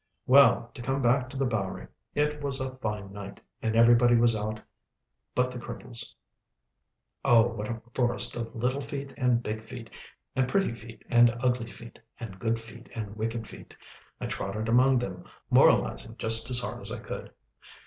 [0.25, 1.85] Well, to come back to the Bowery.
[2.15, 4.59] It was a fine night, and everybody was out
[5.35, 6.15] but the cripples.
[7.23, 9.91] Oh, what a forest of little feet and big feet,
[10.35, 13.75] and pretty feet and ugly feet, and good feet and wicked feet.
[14.19, 17.31] I trotted among them, moralising just as hard as I could.